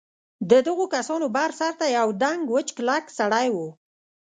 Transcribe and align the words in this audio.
د 0.49 0.51
دغو 0.67 0.85
کسانو 0.95 1.25
بر 1.35 1.49
سر 1.59 1.73
ته 1.79 1.85
یوه 1.97 2.13
دنګ 2.23 2.41
وچ 2.53 2.67
کلک 2.77 3.05
سړي 3.17 3.47
و. 3.55 3.57